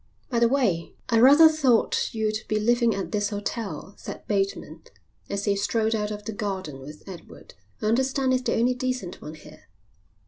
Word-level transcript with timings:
"By 0.31 0.39
the 0.39 0.47
way, 0.49 0.95
I 1.09 1.19
rather 1.19 1.47
thought 1.47 2.09
you'd 2.11 2.39
be 2.47 2.59
living 2.59 2.95
at 2.95 3.11
this 3.11 3.29
hotel," 3.29 3.93
said 3.99 4.25
Bateman, 4.25 4.81
as 5.29 5.45
he 5.45 5.55
strolled 5.55 5.93
out 5.93 6.09
of 6.09 6.25
the 6.25 6.31
garden 6.33 6.79
with 6.79 7.03
Edward. 7.07 7.53
"I 7.83 7.85
understand 7.85 8.33
it's 8.33 8.41
the 8.41 8.55
only 8.57 8.73
decent 8.73 9.21
one 9.21 9.35
here." 9.35 9.67